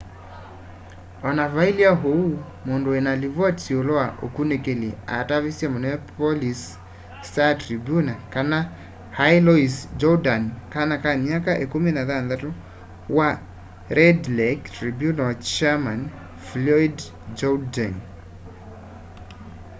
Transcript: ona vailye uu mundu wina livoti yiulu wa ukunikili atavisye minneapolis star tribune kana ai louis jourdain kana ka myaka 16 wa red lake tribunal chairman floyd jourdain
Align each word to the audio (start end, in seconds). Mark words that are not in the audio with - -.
ona 1.27 1.45
vailye 1.55 1.89
uu 2.11 2.29
mundu 2.65 2.87
wina 2.95 3.13
livoti 3.23 3.63
yiulu 3.71 3.91
wa 3.99 4.07
ukunikili 4.25 4.89
atavisye 5.17 5.65
minneapolis 5.73 6.61
star 7.27 7.51
tribune 7.63 8.13
kana 8.33 8.57
ai 9.23 9.37
louis 9.47 9.73
jourdain 10.01 10.43
kana 10.73 10.95
ka 11.03 11.11
myaka 11.23 11.51
16 11.57 12.51
wa 13.17 13.29
red 13.97 14.21
lake 14.39 14.65
tribunal 14.77 15.33
chairman 15.53 16.01
floyd 16.47 16.97
jourdain 17.39 17.95